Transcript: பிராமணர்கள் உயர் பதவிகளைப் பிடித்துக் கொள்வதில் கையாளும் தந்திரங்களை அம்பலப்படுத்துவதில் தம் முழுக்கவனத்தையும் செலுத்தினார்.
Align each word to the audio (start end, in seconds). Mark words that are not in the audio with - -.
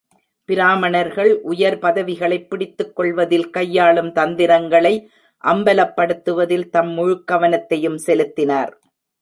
பிராமணர்கள் 0.45 1.41
உயர் 1.41 1.77
பதவிகளைப் 1.79 2.49
பிடித்துக் 2.49 2.95
கொள்வதில் 2.95 3.49
கையாளும் 3.49 4.11
தந்திரங்களை 4.11 5.09
அம்பலப்படுத்துவதில் 5.43 6.69
தம் 6.69 6.97
முழுக்கவனத்தையும் 6.97 7.95
செலுத்தினார். 7.95 8.79